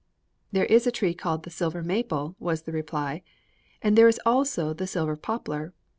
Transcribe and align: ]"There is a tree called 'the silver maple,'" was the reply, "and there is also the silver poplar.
]"There 0.51 0.65
is 0.65 0.87
a 0.87 0.91
tree 0.91 1.13
called 1.13 1.43
'the 1.43 1.51
silver 1.51 1.83
maple,'" 1.83 2.35
was 2.39 2.63
the 2.63 2.71
reply, 2.71 3.21
"and 3.83 3.95
there 3.95 4.07
is 4.07 4.19
also 4.25 4.73
the 4.73 4.87
silver 4.87 5.15
poplar. 5.15 5.73